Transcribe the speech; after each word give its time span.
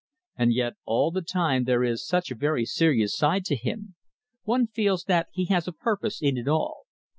And 0.35 0.51
yet, 0.51 0.73
all 0.85 1.11
the 1.11 1.21
time 1.21 1.65
there 1.65 1.83
is 1.83 2.03
such 2.03 2.31
a 2.31 2.35
very 2.35 2.65
serious 2.65 3.15
side 3.15 3.45
to 3.45 3.55
him. 3.55 3.93
One 4.45 4.65
feels 4.65 5.03
that 5.03 5.27
he 5.31 5.45
has 5.53 5.67
a 5.67 5.71
purpose 5.73 6.23
in 6.23 6.37
it 6.37 6.47
all." 6.47 6.87